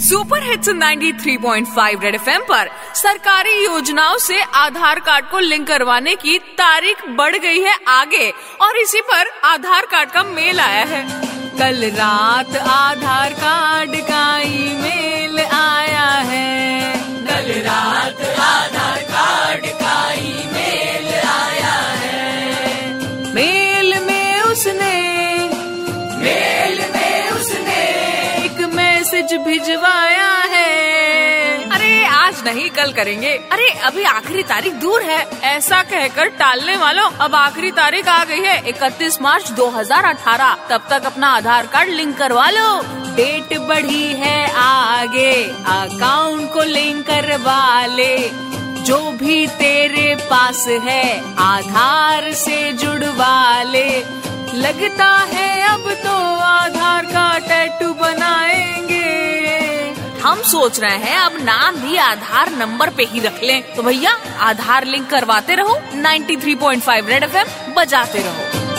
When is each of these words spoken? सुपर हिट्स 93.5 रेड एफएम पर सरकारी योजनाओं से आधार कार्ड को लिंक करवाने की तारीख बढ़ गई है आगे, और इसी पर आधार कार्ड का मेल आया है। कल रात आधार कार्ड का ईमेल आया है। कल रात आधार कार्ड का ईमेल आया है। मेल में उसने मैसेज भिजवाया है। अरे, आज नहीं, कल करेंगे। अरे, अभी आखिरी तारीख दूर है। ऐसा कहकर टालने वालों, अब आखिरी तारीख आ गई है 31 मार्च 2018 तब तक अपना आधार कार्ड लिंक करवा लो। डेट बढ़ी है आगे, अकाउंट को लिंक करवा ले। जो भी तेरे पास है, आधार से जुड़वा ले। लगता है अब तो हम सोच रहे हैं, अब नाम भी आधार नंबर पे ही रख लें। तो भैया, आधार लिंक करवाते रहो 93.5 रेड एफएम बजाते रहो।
सुपर 0.00 0.42
हिट्स 0.42 0.68
93.5 0.68 2.02
रेड 2.02 2.14
एफएम 2.14 2.42
पर 2.42 2.68
सरकारी 2.94 3.64
योजनाओं 3.64 4.18
से 4.18 4.40
आधार 4.40 5.00
कार्ड 5.00 5.24
को 5.24 5.38
लिंक 5.38 5.66
करवाने 5.68 6.14
की 6.14 6.38
तारीख 6.38 6.96
बढ़ 7.08 7.36
गई 7.36 7.60
है 7.60 7.76
आगे, 7.88 8.30
और 8.60 8.76
इसी 8.76 9.00
पर 9.00 9.26
आधार 9.44 9.86
कार्ड 9.86 10.10
का 10.10 10.22
मेल 10.22 10.60
आया 10.60 10.84
है। 10.84 11.02
कल 11.58 11.84
रात 11.90 12.56
आधार 12.56 13.32
कार्ड 13.32 13.96
का 13.96 14.38
ईमेल 14.38 15.38
आया 15.40 16.08
है। 16.30 16.92
कल 17.26 17.52
रात 17.60 18.20
आधार 18.40 19.02
कार्ड 19.02 19.66
का 19.66 20.12
ईमेल 20.12 21.14
आया 21.24 21.78
है। 21.96 23.34
मेल 23.34 23.98
में 24.00 24.40
उसने 24.40 25.19
मैसेज 29.32 29.46
भिजवाया 29.46 30.32
है। 30.32 31.70
अरे, 31.70 32.04
आज 32.04 32.44
नहीं, 32.44 32.70
कल 32.70 32.92
करेंगे। 32.92 33.28
अरे, 33.28 33.68
अभी 33.68 34.04
आखिरी 34.04 34.42
तारीख 34.42 34.72
दूर 34.72 35.02
है। 35.02 35.26
ऐसा 35.42 35.82
कहकर 35.82 36.26
टालने 36.26 36.76
वालों, 36.76 37.10
अब 37.10 37.34
आखिरी 37.34 37.70
तारीख 37.70 38.08
आ 38.08 38.24
गई 38.24 38.40
है 38.40 38.68
31 38.68 39.22
मार्च 39.22 39.50
2018 39.50 40.56
तब 40.70 40.86
तक 40.90 41.02
अपना 41.06 41.28
आधार 41.28 41.66
कार्ड 41.66 41.88
लिंक 41.88 42.18
करवा 42.18 42.50
लो। 42.50 42.82
डेट 43.16 43.58
बढ़ी 43.58 44.12
है 44.12 44.52
आगे, 44.56 45.44
अकाउंट 45.66 46.52
को 46.52 46.62
लिंक 46.62 47.06
करवा 47.06 47.86
ले। 47.86 48.30
जो 48.82 49.10
भी 49.10 49.46
तेरे 49.46 50.14
पास 50.14 50.68
है, 50.68 51.36
आधार 51.38 52.32
से 52.32 52.72
जुड़वा 52.72 53.62
ले। 53.62 54.20
लगता 54.54 55.16
है 55.32 55.62
अब 55.62 55.92
तो 55.92 56.29
हम 60.40 60.46
सोच 60.46 60.80
रहे 60.80 60.96
हैं, 60.96 61.16
अब 61.18 61.32
नाम 61.42 61.76
भी 61.76 61.96
आधार 61.96 62.50
नंबर 62.50 62.90
पे 62.90 63.04
ही 63.04 63.20
रख 63.20 63.42
लें। 63.42 63.74
तो 63.74 63.82
भैया, 63.82 64.10
आधार 64.40 64.84
लिंक 64.84 65.10
करवाते 65.10 65.54
रहो 65.54 65.78
93.5 65.94 67.08
रेड 67.08 67.24
एफएम 67.24 67.74
बजाते 67.74 68.18
रहो। 68.18 68.69